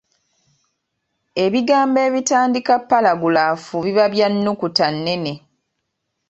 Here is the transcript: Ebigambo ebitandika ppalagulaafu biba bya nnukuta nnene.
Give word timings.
Ebigambo 1.43 1.99
ebitandika 2.07 2.73
ppalagulaafu 2.81 3.75
biba 3.85 4.05
bya 4.13 4.27
nnukuta 4.33 4.85
nnene. 4.95 5.33